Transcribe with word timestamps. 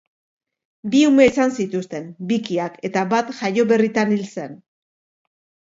Bi 0.93 1.01
ume 1.09 1.27
izan 1.31 1.53
zituzten, 1.63 2.07
bikiak, 2.33 2.81
eta 2.91 3.07
bat 3.15 3.33
jaio-berritan 3.43 4.17
hil 4.17 4.29
zen. 4.35 4.63